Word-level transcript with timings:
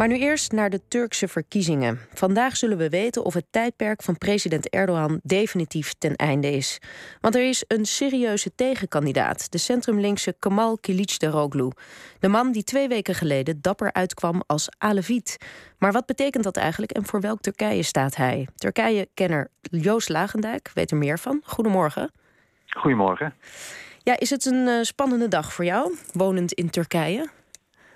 Maar 0.00 0.08
nu 0.08 0.18
eerst 0.18 0.52
naar 0.52 0.70
de 0.70 0.80
Turkse 0.88 1.28
verkiezingen. 1.28 1.98
Vandaag 2.14 2.56
zullen 2.56 2.76
we 2.78 2.88
weten 2.88 3.24
of 3.24 3.34
het 3.34 3.46
tijdperk 3.50 4.02
van 4.02 4.18
president 4.18 4.68
Erdogan 4.68 5.20
definitief 5.22 5.92
ten 5.98 6.16
einde 6.16 6.50
is. 6.50 6.78
Want 7.20 7.34
er 7.34 7.48
is 7.48 7.64
een 7.68 7.84
serieuze 7.84 8.54
tegenkandidaat, 8.54 9.52
de 9.52 9.58
centrumlinkse 9.58 10.34
Kemal 10.38 10.78
Kılıçdaroğlu. 10.80 11.68
De 12.18 12.28
man 12.28 12.52
die 12.52 12.64
twee 12.64 12.88
weken 12.88 13.14
geleden 13.14 13.60
dapper 13.60 13.92
uitkwam 13.92 14.42
als 14.46 14.68
Aleviet. 14.78 15.36
Maar 15.78 15.92
wat 15.92 16.06
betekent 16.06 16.44
dat 16.44 16.56
eigenlijk 16.56 16.92
en 16.92 17.06
voor 17.06 17.20
welk 17.20 17.40
Turkije 17.40 17.82
staat 17.82 18.16
hij? 18.16 18.48
Turkije-kenner 18.54 19.48
Joost 19.60 20.08
Lagendijk 20.08 20.70
weet 20.74 20.90
er 20.90 20.96
meer 20.96 21.18
van. 21.18 21.40
Goedemorgen. 21.44 22.12
Goedemorgen. 22.66 23.34
Ja, 24.02 24.18
is 24.18 24.30
het 24.30 24.44
een 24.44 24.66
uh, 24.66 24.82
spannende 24.82 25.28
dag 25.28 25.52
voor 25.52 25.64
jou, 25.64 25.96
wonend 26.12 26.52
in 26.52 26.70
Turkije? 26.70 27.38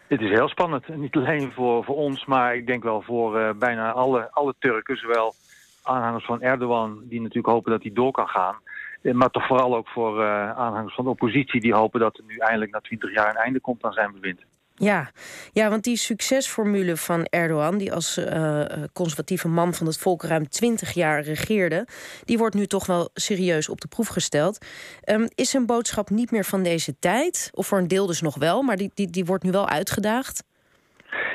Het 0.07 0.21
is 0.21 0.31
heel 0.31 0.49
spannend. 0.49 0.89
Niet 0.89 1.17
alleen 1.17 1.53
voor, 1.53 1.85
voor 1.85 1.97
ons, 1.97 2.25
maar 2.25 2.57
ik 2.57 2.67
denk 2.67 2.83
wel 2.83 3.03
voor 3.03 3.41
uh, 3.41 3.51
bijna 3.59 3.93
alle, 3.93 4.31
alle 4.31 4.55
Turken. 4.59 4.97
Zowel 4.97 5.35
aanhangers 5.83 6.25
van 6.25 6.43
Erdogan, 6.43 7.01
die 7.05 7.21
natuurlijk 7.21 7.55
hopen 7.55 7.71
dat 7.71 7.83
hij 7.83 7.93
door 7.93 8.13
kan 8.13 8.29
gaan. 8.29 8.57
Eh, 9.03 9.13
maar 9.13 9.31
toch 9.31 9.47
vooral 9.47 9.77
ook 9.77 9.89
voor 9.89 10.21
uh, 10.21 10.51
aanhangers 10.51 10.95
van 10.95 11.05
de 11.05 11.11
oppositie... 11.11 11.61
die 11.61 11.75
hopen 11.75 12.01
dat 12.01 12.19
er 12.19 12.25
nu 12.27 12.37
eindelijk 12.37 12.71
na 12.71 12.81
twintig 12.81 13.15
jaar 13.15 13.29
een 13.29 13.43
einde 13.43 13.61
komt 13.61 13.85
aan 13.85 13.93
zijn 13.93 14.13
bewind. 14.13 14.41
Ja. 14.77 15.11
ja, 15.53 15.69
want 15.69 15.85
die 15.85 15.97
succesformule 15.97 16.97
van 16.97 17.25
Erdogan, 17.25 17.79
die 17.79 17.93
als 17.93 18.19
uh, 18.19 18.65
conservatieve 18.93 19.49
man 19.49 19.75
van 19.75 19.87
het 19.87 19.99
volk 19.99 20.23
ruim 20.23 20.49
twintig 20.49 20.93
jaar 20.93 21.21
regeerde, 21.21 21.87
die 22.25 22.39
wordt 22.39 22.55
nu 22.55 22.67
toch 22.67 22.87
wel 22.87 23.11
serieus 23.15 23.69
op 23.69 23.81
de 23.81 23.89
proef 23.89 24.09
gesteld. 24.09 24.67
Um, 25.05 25.29
is 25.35 25.51
zijn 25.51 25.67
boodschap 25.67 26.11
niet 26.11 26.31
meer 26.31 26.45
van 26.45 26.63
deze 26.63 26.99
tijd? 26.99 27.51
Of 27.55 27.67
voor 27.67 27.79
een 27.79 27.89
deel 27.89 28.07
dus 28.07 28.21
nog 28.21 28.35
wel, 28.39 28.63
maar 28.63 28.77
die, 28.77 28.91
die, 28.95 29.11
die 29.11 29.25
wordt 29.25 29.45
nu 29.45 29.51
wel 29.51 29.69
uitgedaagd? 29.69 30.45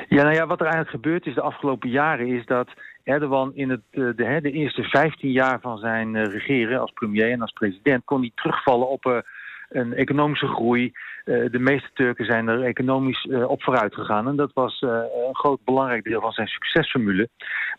Ja, 0.08 0.22
nou 0.22 0.34
ja, 0.34 0.46
wat 0.46 0.60
er 0.60 0.66
eigenlijk 0.66 0.94
gebeurd 1.04 1.26
is 1.26 1.34
de 1.34 1.40
afgelopen 1.40 1.90
jaren 1.90 2.26
is 2.26 2.46
dat 2.46 2.68
Erdogan 3.04 3.54
in 3.54 3.70
het, 3.70 3.80
de, 3.90 4.14
de 4.42 4.52
eerste 4.52 4.82
15 4.82 5.30
jaar 5.30 5.60
van 5.60 5.78
zijn 5.78 6.24
regeren 6.30 6.80
als 6.80 6.92
premier 6.92 7.30
en 7.30 7.40
als 7.40 7.52
president 7.52 8.04
kon 8.04 8.20
hij 8.20 8.32
terugvallen 8.34 8.88
op 8.88 9.24
een 9.70 9.94
economische 9.94 10.46
groei. 10.46 10.92
Uh, 11.24 11.50
de 11.50 11.58
meeste 11.58 11.90
Turken 11.94 12.24
zijn 12.24 12.48
er 12.48 12.62
economisch 12.62 13.24
uh, 13.24 13.48
op 13.48 13.62
vooruit 13.62 13.94
gegaan. 13.94 14.28
En 14.28 14.36
dat 14.36 14.50
was 14.54 14.80
uh, 14.80 14.90
een 15.28 15.36
groot 15.36 15.64
belangrijk 15.64 16.04
deel 16.04 16.20
van 16.20 16.32
zijn 16.32 16.46
succesformule. 16.46 17.28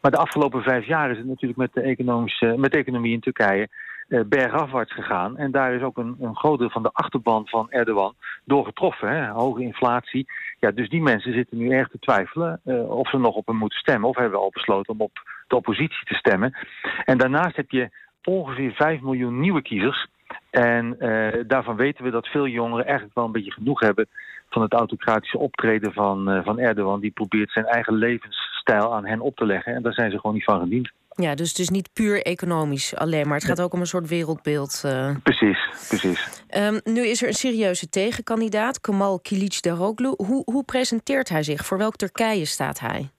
Maar 0.02 0.12
de 0.12 0.18
afgelopen 0.18 0.62
vijf 0.62 0.86
jaar 0.86 1.12
is 1.12 1.18
het 1.18 1.28
natuurlijk 1.28 1.60
met 1.60 1.74
de, 1.74 1.82
economische, 1.82 2.56
met 2.58 2.72
de 2.72 2.78
economie 2.78 3.14
in 3.14 3.20
Turkije 3.20 3.70
bergafwaarts 4.26 4.94
gegaan. 4.94 5.38
En 5.38 5.52
daar 5.52 5.74
is 5.74 5.82
ook 5.82 5.98
een, 5.98 6.16
een 6.20 6.36
groot 6.36 6.60
deel 6.60 6.70
van 6.70 6.84
de 6.84 6.92
achterban 6.94 7.48
van 7.48 7.72
Erdogan 7.72 8.16
door 8.44 8.66
getroffen. 8.66 9.10
Hè? 9.10 9.30
Hoge 9.30 9.62
inflatie. 9.62 10.28
Ja, 10.60 10.72
dus 10.72 10.90
die 10.90 11.02
mensen 11.02 11.34
zitten 11.34 11.58
nu 11.58 11.70
erg 11.70 11.88
te 11.88 12.00
twijfelen 12.00 12.62
of 12.90 13.10
ze 13.10 13.18
nog 13.18 13.36
op 13.36 13.48
hem 13.48 13.56
moeten 13.56 13.80
stemmen. 13.80 14.10
Of 14.10 14.16
hebben 14.16 14.40
al 14.40 14.50
besloten 14.54 14.94
om 14.94 15.02
op 15.02 15.44
de 15.48 15.56
oppositie 15.56 16.06
te 16.06 16.16
stemmen. 16.16 16.58
En 17.06 17.18
daarnaast 17.18 17.56
heb 17.56 17.72
je 17.72 17.90
ongeveer 18.24 18.72
5 18.72 19.02
miljoen 19.02 19.40
nieuwe 19.40 19.62
kiezers 19.62 20.08
en 20.50 20.96
uh, 21.00 21.28
daarvan 21.48 21.76
weten 21.76 22.04
we 22.04 22.12
dat 22.12 22.28
veel 22.28 22.48
jongeren 22.48 22.86
eigenlijk 22.86 23.16
wel 23.16 23.26
een 23.26 23.32
beetje 23.32 23.52
genoeg 23.52 23.80
hebben 23.80 24.08
van 24.50 24.62
het 24.62 24.74
autocratische 24.74 25.38
optreden 25.38 25.94
van, 25.94 26.30
uh, 26.30 26.44
van 26.44 26.60
Erdogan. 26.60 27.00
Die 27.00 27.12
probeert 27.12 27.52
zijn 27.52 27.66
eigen 27.66 27.94
levensstijl 27.94 28.96
aan 28.96 29.06
hen 29.06 29.20
op 29.20 29.36
te 29.36 29.46
leggen. 29.46 29.76
En 29.76 29.82
daar 29.82 29.94
zijn 29.94 30.12
ze 30.12 30.20
gewoon 30.20 30.36
niet 30.36 30.44
van 30.44 30.60
gediend. 30.60 30.92
Ja, 31.16 31.36
dus 31.36 31.50
het 31.50 31.60
is 31.60 31.70
niet 31.70 31.90
puur 31.94 32.22
economisch 32.22 32.96
alleen, 32.96 33.28
maar 33.28 33.38
het 33.38 33.48
gaat 33.48 33.62
ook 33.62 33.74
om 33.74 33.80
een 33.80 33.86
soort 33.86 34.08
wereldbeeld. 34.08 34.82
Uh... 34.86 35.16
Precies, 35.24 35.60
precies. 35.88 36.44
Um, 36.58 36.80
nu 36.84 37.08
is 37.08 37.22
er 37.22 37.28
een 37.28 37.34
serieuze 37.34 37.90
tegenkandidaat, 37.90 38.82
Kemal 38.82 39.22
Kılıçdaroğlu. 39.22 40.16
Hoe, 40.26 40.42
hoe 40.46 40.64
presenteert 40.64 41.30
hij 41.30 41.44
zich? 41.44 41.66
Voor 41.66 41.78
welk 41.78 41.96
Turkije 41.96 42.46
staat 42.46 42.80
hij? 42.80 43.10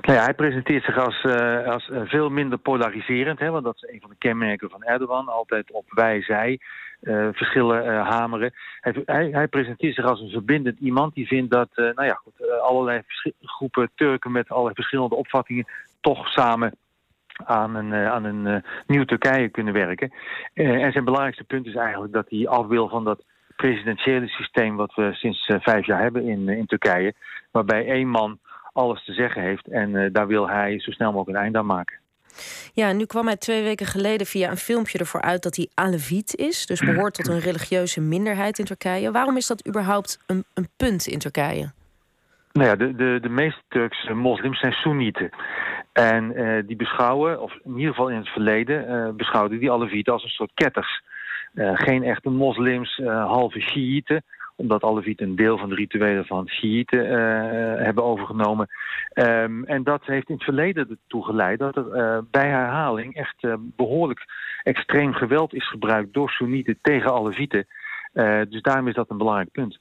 Nou 0.00 0.18
hij 0.18 0.34
presenteert 0.34 0.84
zich 0.84 0.98
als, 0.98 1.24
uh, 1.24 1.66
als 1.66 1.88
uh, 1.88 2.00
veel 2.04 2.28
minder 2.28 2.58
polariserend. 2.58 3.38
Hè, 3.38 3.50
want 3.50 3.64
dat 3.64 3.74
is 3.74 3.88
een 3.92 4.00
van 4.00 4.10
de 4.10 4.16
kenmerken 4.18 4.70
van 4.70 4.82
Erdogan. 4.82 5.28
Altijd 5.28 5.70
op 5.70 5.84
wij-zij 5.88 6.58
uh, 7.02 7.28
verschillen 7.32 8.04
hameren. 8.04 8.52
Hij, 8.80 9.02
hij, 9.04 9.28
hij, 9.30 9.48
presenteert 9.48 9.94
zich 9.94 10.04
als 10.04 10.20
een 10.20 10.30
verbindend 10.30 10.78
iemand 10.78 11.14
die 11.14 11.26
vindt 11.26 11.50
dat 11.50 11.68
nou 11.74 12.04
ja, 12.04 12.14
goed, 12.14 12.60
allerlei 12.60 13.02
groepen 13.42 13.90
Turken 13.94 14.32
met 14.32 14.48
allerlei 14.48 14.74
verschillende 14.74 15.14
opvattingen 15.14 15.66
toch 16.00 16.28
samen 16.28 16.74
aan 17.44 17.74
een, 17.74 17.94
aan 17.94 18.24
een 18.24 18.64
nieuw 18.86 19.04
Turkije 19.04 19.48
kunnen 19.48 19.72
werken. 19.72 20.12
en 20.54 20.92
zijn 20.92 21.04
belangrijkste 21.04 21.44
punt 21.44 21.66
is 21.66 21.74
eigenlijk 21.74 22.12
dat 22.12 22.26
hij 22.28 22.48
af 22.48 22.66
wil 22.66 22.88
van 22.88 23.04
dat 23.04 23.24
presidentiële 23.56 24.28
systeem 24.28 24.76
wat 24.76 24.94
we 24.94 25.12
sinds 25.12 25.52
vijf 25.60 25.86
jaar 25.86 26.02
hebben 26.02 26.28
in, 26.28 26.48
in 26.48 26.66
Turkije. 26.66 27.14
Waarbij 27.50 27.86
één 27.86 28.08
man 28.08 28.38
alles 28.72 29.04
te 29.04 29.12
zeggen 29.12 29.42
heeft. 29.42 29.68
En 29.68 29.90
uh, 29.90 30.08
daar 30.12 30.26
wil 30.26 30.48
hij 30.48 30.80
zo 30.80 30.90
snel 30.90 31.12
mogelijk 31.12 31.36
een 31.36 31.42
einde 31.42 31.58
aan 31.58 31.66
maken. 31.66 31.98
Ja, 32.72 32.92
nu 32.92 33.06
kwam 33.06 33.26
hij 33.26 33.36
twee 33.36 33.62
weken 33.62 33.86
geleden 33.86 34.26
via 34.26 34.50
een 34.50 34.56
filmpje 34.56 34.98
ervoor 34.98 35.20
uit 35.20 35.42
dat 35.42 35.56
hij 35.56 35.68
Aleviet 35.74 36.34
is. 36.34 36.66
Dus 36.66 36.80
behoort 36.80 37.14
tot 37.14 37.28
een 37.28 37.40
religieuze 37.40 38.00
minderheid 38.00 38.58
in 38.58 38.64
Turkije. 38.64 39.10
Waarom 39.10 39.36
is 39.36 39.46
dat 39.46 39.68
überhaupt 39.68 40.18
een, 40.26 40.44
een 40.54 40.68
punt 40.76 41.06
in 41.06 41.18
Turkije? 41.18 41.72
Nou 42.52 42.68
ja, 42.68 42.76
de, 42.76 42.94
de, 42.94 43.18
de 43.22 43.28
meeste 43.28 43.60
Turkse 43.68 44.14
moslims 44.14 44.60
zijn 44.60 44.72
Soenieten. 44.72 45.30
En 45.92 46.40
uh, 46.40 46.62
die 46.66 46.76
beschouwen, 46.76 47.42
of 47.42 47.52
in 47.64 47.76
ieder 47.76 47.94
geval 47.94 48.08
in 48.08 48.16
het 48.16 48.28
verleden, 48.28 48.90
uh, 48.90 49.08
beschouwden 49.14 49.58
die 49.58 49.72
Alevieten 49.72 50.12
als 50.12 50.22
een 50.22 50.28
soort 50.28 50.50
ketters. 50.54 51.02
Uh, 51.54 51.70
geen 51.74 52.02
echte 52.02 52.30
moslims, 52.30 53.00
halve 53.04 53.60
Shiiten 53.60 54.24
omdat 54.60 54.82
Alevieten 54.82 55.28
een 55.28 55.36
deel 55.36 55.58
van 55.58 55.68
de 55.68 55.74
rituelen 55.74 56.26
van 56.26 56.48
Shiiten 56.48 57.04
uh, 57.06 57.12
hebben 57.84 58.04
overgenomen. 58.04 58.68
Um, 59.14 59.64
en 59.64 59.82
dat 59.82 60.04
heeft 60.04 60.28
in 60.28 60.34
het 60.34 60.44
verleden 60.44 60.88
ertoe 60.90 61.24
geleid 61.24 61.58
dat 61.58 61.76
er 61.76 61.96
uh, 61.96 62.18
bij 62.30 62.48
herhaling 62.48 63.14
echt 63.14 63.42
uh, 63.42 63.54
behoorlijk 63.58 64.24
extreem 64.62 65.12
geweld 65.12 65.54
is 65.54 65.68
gebruikt 65.68 66.12
door 66.12 66.30
Soenieten 66.30 66.78
tegen 66.82 67.12
Alevieten. 67.12 67.66
dus 68.48 68.62
daarom 68.62 68.88
is 68.88 68.94
dat 68.94 69.10
een 69.10 69.18
belangrijk 69.18 69.50
punt. 69.52 69.78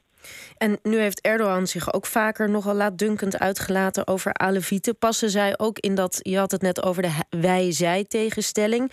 En 0.57 0.79
nu 0.83 0.97
heeft 0.97 1.21
Erdogan 1.21 1.67
zich 1.67 1.93
ook 1.93 2.05
vaker 2.05 2.49
nogal 2.49 2.75
laatdunkend 2.75 3.39
uitgelaten 3.39 4.07
over 4.07 4.33
Alevieten. 4.33 4.97
Passen 4.97 5.29
zij 5.29 5.53
ook 5.57 5.79
in 5.79 5.95
dat, 5.95 6.19
je 6.21 6.37
had 6.37 6.51
het 6.51 6.61
net 6.61 6.83
over 6.83 7.01
de 7.01 7.23
wij-zij 7.29 8.03
tegenstelling. 8.03 8.91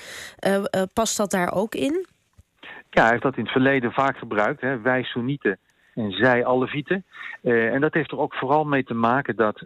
past 0.93 1.17
dat 1.17 1.31
daar 1.31 1.53
ook 1.53 1.75
in? 1.75 2.07
Ja, 2.91 3.03
hij 3.03 3.11
heeft 3.11 3.23
dat 3.23 3.37
in 3.37 3.43
het 3.43 3.53
verleden 3.53 3.93
vaak 3.93 4.17
gebruikt. 4.19 4.61
Hè. 4.61 4.81
Wij 4.81 5.03
Soenieten 5.03 5.59
en 5.97 6.11
zij 6.11 6.47
Alevieten. 6.47 7.05
Uh, 7.43 7.75
en 7.75 7.81
dat 7.81 7.95
heeft 7.95 8.11
er 8.11 8.19
ook 8.19 8.35
vooral 8.35 8.65
mee 8.65 8.85
te 8.85 8.95
maken 8.95 9.37
dat 9.37 9.61
uh, 9.61 9.65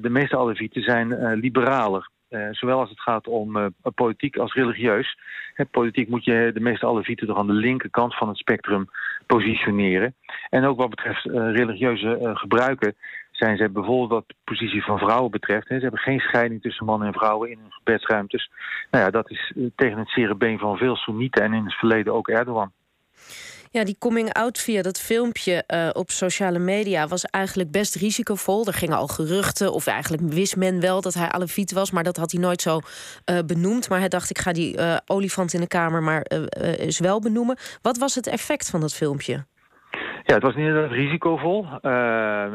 de 0.00 0.10
meeste 0.10 0.36
Alevieten 0.36 0.82
zijn 0.82 1.10
uh, 1.10 1.32
liberaler. 1.34 2.08
zowel 2.50 2.78
als 2.80 2.90
het 2.90 3.00
gaat 3.00 3.26
om 3.28 3.74
politiek 3.94 4.36
als 4.36 4.54
religieus. 4.54 5.18
Hè, 5.54 5.64
politiek 5.64 6.08
moet 6.08 6.24
je 6.24 6.50
de 6.54 6.60
meeste 6.60 6.86
Alevieten 6.86 7.26
toch 7.26 7.38
aan 7.38 7.46
de 7.46 7.52
linkerkant 7.52 8.16
van 8.16 8.28
het 8.28 8.36
spectrum 8.36 8.88
positioneren. 9.26 10.14
En 10.50 10.64
ook 10.64 10.78
wat 10.78 10.90
betreft 10.90 11.24
religieuze 11.24 12.30
gebruiken 12.34 12.94
zijn 13.30 13.56
ze 13.56 13.68
bijvoorbeeld 13.68 14.10
wat 14.10 14.24
de 14.26 14.34
positie 14.44 14.84
van 14.84 14.98
vrouwen 14.98 15.30
betreft. 15.30 15.68
Hè, 15.68 15.76
ze 15.76 15.82
hebben 15.82 16.00
geen 16.00 16.20
scheiding 16.20 16.62
tussen 16.62 16.86
mannen 16.86 17.08
en 17.08 17.14
vrouwen 17.14 17.50
in 17.50 17.58
hun 17.58 17.72
gebedsruimtes. 17.72 18.50
Nou 18.90 19.04
ja, 19.04 19.10
dat 19.10 19.30
is 19.30 19.52
tegen 19.76 19.98
het 19.98 20.08
zere 20.08 20.58
van 20.58 20.76
veel 20.76 20.96
Soenieten 20.96 21.42
en 21.42 21.52
in 21.52 21.64
het 21.64 21.74
verleden 21.74 22.14
ook 22.14 22.28
Erdogan. 22.28 22.72
Ja, 23.76 23.84
die 23.84 23.96
coming 23.98 24.32
out 24.32 24.58
via 24.58 24.82
dat 24.82 25.00
filmpje 25.00 25.64
uh, 25.66 25.88
op 25.92 26.10
sociale 26.10 26.58
media 26.58 27.06
was 27.06 27.24
eigenlijk 27.24 27.70
best 27.70 27.94
risicovol. 27.94 28.66
Er 28.66 28.72
gingen 28.72 28.96
al 28.96 29.06
geruchten, 29.06 29.72
of 29.72 29.86
eigenlijk 29.86 30.22
wist 30.22 30.56
men 30.56 30.80
wel 30.80 31.00
dat 31.00 31.14
hij 31.14 31.28
Aleviet 31.28 31.72
was, 31.72 31.90
maar 31.90 32.04
dat 32.04 32.16
had 32.16 32.32
hij 32.32 32.40
nooit 32.40 32.62
zo 32.62 32.78
uh, 32.78 33.38
benoemd. 33.46 33.88
Maar 33.88 33.98
hij 33.98 34.08
dacht, 34.08 34.30
ik 34.30 34.38
ga 34.38 34.52
die 34.52 34.76
uh, 34.78 34.96
olifant 35.06 35.52
in 35.52 35.60
de 35.60 35.66
kamer 35.66 36.02
maar 36.02 36.22
eens 36.78 36.98
wel 36.98 37.20
benoemen. 37.20 37.56
Wat 37.82 37.98
was 37.98 38.14
het 38.14 38.26
effect 38.26 38.70
van 38.70 38.80
dat 38.80 38.94
filmpje? 38.94 39.44
Ja, 40.24 40.34
het 40.34 40.42
was 40.42 40.54
inderdaad 40.54 40.90
risicovol. 40.90 41.62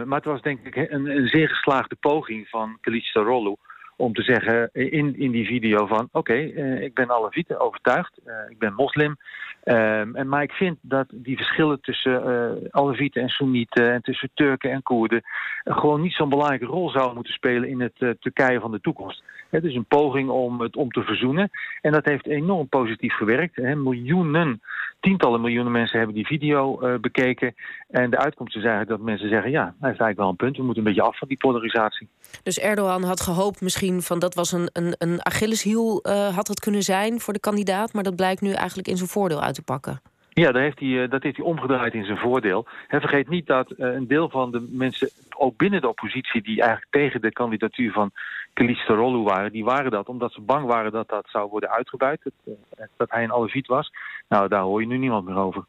maar 0.05 0.19
het 0.21 0.25
was 0.25 0.41
denk 0.41 0.59
ik 0.65 0.75
een, 0.75 1.05
een 1.05 1.27
zeer 1.27 1.49
geslaagde 1.49 1.95
poging 1.95 2.47
van 2.47 2.79
Kılıçdaroğlu 2.81 3.67
om 3.99 4.13
te 4.13 4.23
zeggen 4.23 4.69
in, 4.73 5.19
in 5.19 5.31
die 5.31 5.45
video 5.45 5.85
van... 5.85 6.09
oké, 6.11 6.33
uh, 6.33 6.81
ik 6.81 6.93
ben 6.93 7.11
Alevieten 7.11 7.59
overtuigd, 7.59 8.19
uh, 8.25 8.33
ik 8.49 8.57
ben 8.59 8.73
moslim... 8.73 9.17
Um, 9.63 10.15
en, 10.15 10.27
maar 10.27 10.43
ik 10.43 10.51
vind 10.51 10.77
dat 10.81 11.07
die 11.11 11.35
verschillen 11.35 11.81
tussen 11.81 12.23
uh, 12.73 13.23
en 13.23 13.29
Soenieten... 13.29 13.93
en 13.93 14.01
tussen 14.01 14.29
Turken 14.33 14.71
en 14.71 14.83
Koerden... 14.83 15.21
gewoon 15.63 16.01
niet 16.01 16.13
zo'n 16.13 16.29
belangrijke 16.29 16.65
rol 16.65 16.89
zouden 16.89 17.15
moeten 17.15 17.33
spelen... 17.33 17.69
in 17.69 17.79
het 17.81 18.17
Turkije 18.19 18.59
van 18.59 18.71
de 18.71 18.81
toekomst. 18.81 19.23
Het 19.49 19.63
is 19.63 19.75
een 19.75 19.85
poging 19.85 20.29
om 20.29 20.61
het 20.61 20.75
om 20.75 20.91
te 20.91 21.03
verzoenen. 21.03 21.49
En 21.81 21.91
dat 21.91 22.05
heeft 22.05 22.27
enorm 22.27 22.67
positief 22.67 23.13
gewerkt. 23.13 23.57
Miljoenen, 23.57 24.61
tientallen 24.99 25.41
miljoenen 25.41 25.71
mensen 25.71 25.97
hebben 25.97 26.15
die 26.15 26.25
video 26.25 26.79
bekeken. 26.99 27.55
En 27.89 28.09
de 28.09 28.17
uitkomst 28.17 28.55
is 28.55 28.63
eigenlijk 28.63 28.91
dat 28.91 29.07
mensen 29.07 29.29
zeggen... 29.29 29.51
ja, 29.51 29.63
hij 29.63 29.89
heeft 29.89 29.99
eigenlijk 30.01 30.19
wel 30.19 30.29
een 30.29 30.35
punt. 30.35 30.57
We 30.57 30.63
moeten 30.63 30.83
een 30.83 30.93
beetje 30.93 31.07
af 31.09 31.17
van 31.17 31.27
die 31.27 31.37
polarisatie. 31.37 32.07
Dus 32.43 32.59
Erdogan 32.59 33.03
had 33.03 33.21
gehoopt 33.21 33.61
misschien 33.61 33.88
van 33.97 34.19
dat 34.19 34.35
was 34.35 34.51
een, 34.51 34.69
een, 34.73 34.95
een 34.97 35.25
Achilleshiel... 35.25 35.99
had 36.35 36.47
het 36.47 36.59
kunnen 36.59 36.83
zijn 36.83 37.19
voor 37.19 37.33
de 37.33 37.39
kandidaat... 37.39 37.93
maar 37.93 38.03
dat 38.03 38.15
blijkt 38.15 38.41
nu 38.41 38.51
eigenlijk 38.51 38.87
in 38.87 38.97
zijn 38.97 39.09
voordeel 39.09 39.41
uit 39.41 39.55
te 39.55 39.61
pakken. 39.61 40.01
Ja, 40.29 40.51
daar 40.51 40.61
heeft 40.61 40.79
hij, 40.79 41.07
dat 41.07 41.23
heeft 41.23 41.37
hij 41.37 41.45
omgedraaid 41.45 41.93
in 41.93 42.05
zijn 42.05 42.17
voordeel. 42.17 42.67
Hij 42.87 42.99
vergeet 42.99 43.29
niet 43.29 43.47
dat 43.47 43.73
een 43.77 44.07
deel 44.07 44.29
van 44.29 44.51
de 44.51 44.67
mensen, 44.71 45.09
ook 45.37 45.57
binnen 45.57 45.81
de 45.81 45.89
oppositie... 45.89 46.41
die 46.41 46.61
eigenlijk 46.61 46.91
tegen 46.91 47.21
de 47.21 47.31
kandidatuur 47.31 47.91
van 47.91 48.11
Kılıçdaroğlu 48.53 49.23
waren... 49.23 49.51
die 49.51 49.63
waren 49.63 49.91
dat 49.91 50.07
omdat 50.07 50.31
ze 50.33 50.41
bang 50.41 50.65
waren 50.65 50.91
dat 50.91 51.07
dat 51.07 51.25
zou 51.29 51.49
worden 51.49 51.69
uitgebuit. 51.69 52.21
Dat, 52.23 52.87
dat 52.97 53.11
hij 53.11 53.23
een 53.23 53.31
alleviet 53.31 53.67
was. 53.67 53.91
Nou, 54.27 54.47
daar 54.47 54.61
hoor 54.61 54.81
je 54.81 54.87
nu 54.87 54.97
niemand 54.97 55.25
meer 55.25 55.37
over. 55.37 55.63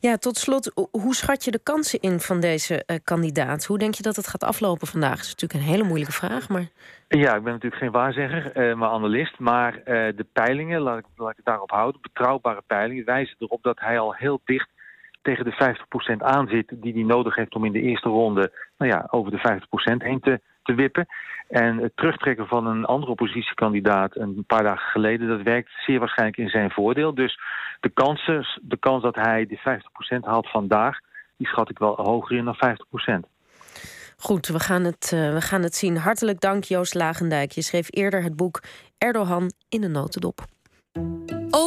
Ja, 0.00 0.16
tot 0.16 0.36
slot, 0.36 0.88
hoe 0.90 1.14
schat 1.14 1.44
je 1.44 1.50
de 1.50 1.60
kansen 1.62 2.00
in 2.00 2.20
van 2.20 2.40
deze 2.40 2.84
uh, 2.86 2.96
kandidaat? 3.04 3.64
Hoe 3.64 3.78
denk 3.78 3.94
je 3.94 4.02
dat 4.02 4.16
het 4.16 4.26
gaat 4.26 4.44
aflopen 4.44 4.86
vandaag? 4.86 5.16
Dat 5.16 5.24
is 5.24 5.34
natuurlijk 5.34 5.60
een 5.60 5.72
hele 5.72 5.84
moeilijke 5.84 6.12
vraag, 6.12 6.48
maar... 6.48 6.68
Ja, 7.08 7.34
ik 7.34 7.42
ben 7.42 7.52
natuurlijk 7.52 7.82
geen 7.82 7.90
waarzegger, 7.90 8.70
uh, 8.70 8.74
maar 8.74 8.88
analist. 8.88 9.38
Maar 9.38 9.76
uh, 9.76 9.84
de 9.84 10.26
peilingen, 10.32 10.80
laat 10.80 10.98
ik, 10.98 11.04
laat 11.16 11.30
ik 11.30 11.36
het 11.36 11.44
daarop 11.44 11.70
houden, 11.70 12.00
betrouwbare 12.00 12.62
peilingen... 12.66 13.04
wijzen 13.04 13.36
erop 13.38 13.62
dat 13.62 13.80
hij 13.80 13.98
al 13.98 14.14
heel 14.14 14.40
dicht 14.44 14.68
tegen 15.28 15.44
de 15.44 15.76
50% 16.14 16.16
aan 16.18 16.48
zit... 16.48 16.72
die 16.76 16.92
hij 16.92 17.02
nodig 17.02 17.34
heeft 17.34 17.54
om 17.54 17.64
in 17.64 17.72
de 17.72 17.80
eerste 17.80 18.08
ronde 18.08 18.52
nou 18.78 18.90
ja, 18.90 19.06
over 19.10 19.30
de 19.30 19.60
50% 19.94 19.96
heen 19.96 20.20
te 20.20 20.40
te 20.68 20.74
wippen. 20.74 21.06
En 21.48 21.76
het 21.76 21.92
terugtrekken 21.94 22.46
van 22.46 22.66
een 22.66 22.84
andere 22.84 23.12
oppositiekandidaat 23.12 24.16
een 24.16 24.44
paar 24.46 24.62
dagen 24.62 24.90
geleden... 24.90 25.28
dat 25.28 25.42
werkt 25.42 25.70
zeer 25.86 25.98
waarschijnlijk 25.98 26.38
in 26.38 26.48
zijn 26.48 26.70
voordeel. 26.70 27.14
Dus 27.14 27.40
de, 27.80 27.88
kansen, 27.88 28.46
de 28.62 28.76
kans 28.76 29.02
dat 29.02 29.14
hij 29.14 29.46
de 29.46 29.80
50% 30.18 30.20
haalt 30.20 30.50
vandaag... 30.50 30.98
die 31.36 31.46
schat 31.46 31.70
ik 31.70 31.78
wel 31.78 31.94
hoger 31.96 32.36
in 32.36 32.44
dan 32.44 32.56
50%. 33.24 33.28
Goed, 34.16 34.46
we 34.46 34.60
gaan, 34.60 34.84
het, 34.84 35.10
uh, 35.14 35.32
we 35.32 35.40
gaan 35.40 35.62
het 35.62 35.74
zien. 35.74 35.96
Hartelijk 35.96 36.40
dank 36.40 36.64
Joost 36.64 36.94
Lagendijk. 36.94 37.52
Je 37.52 37.62
schreef 37.62 37.86
eerder 37.90 38.22
het 38.22 38.36
boek 38.36 38.62
Erdogan 38.98 39.50
in 39.68 39.80
de 39.80 39.88
notendop. 39.88 40.40